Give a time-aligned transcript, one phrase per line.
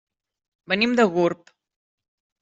[0.71, 1.51] Venim de Gurb.